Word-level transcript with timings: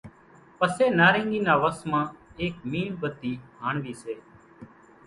پسي 0.57 0.85
نارينگي 0.99 1.39
نا 1.47 1.53
وس 1.61 1.79
مان 1.89 2.05
ايڪ 2.41 2.55
ميڻ 2.71 2.87
ٻتي 3.01 3.31
ھاڻوي 3.61 3.93
سي 4.01 4.13